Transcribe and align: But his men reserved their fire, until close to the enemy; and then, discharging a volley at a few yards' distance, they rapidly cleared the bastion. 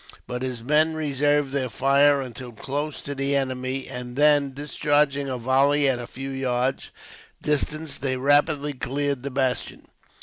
But 0.25 0.41
his 0.41 0.63
men 0.63 0.95
reserved 0.95 1.51
their 1.51 1.69
fire, 1.69 2.21
until 2.21 2.53
close 2.53 3.03
to 3.03 3.13
the 3.13 3.35
enemy; 3.35 3.87
and 3.87 4.15
then, 4.15 4.51
discharging 4.51 5.29
a 5.29 5.37
volley 5.37 5.87
at 5.87 5.99
a 5.99 6.07
few 6.07 6.31
yards' 6.31 6.89
distance, 7.39 7.99
they 7.99 8.17
rapidly 8.17 8.73
cleared 8.73 9.21
the 9.21 9.29
bastion. 9.29 9.85